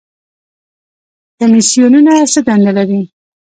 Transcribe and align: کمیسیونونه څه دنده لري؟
کمیسیونونه 1.37 2.13
څه 2.33 2.39
دنده 2.47 2.71
لري؟ 2.77 3.01